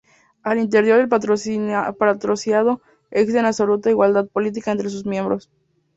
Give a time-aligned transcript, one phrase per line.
[0.41, 5.51] Al interior del patriciado, existía absoluta igualdad política entre sus miembros.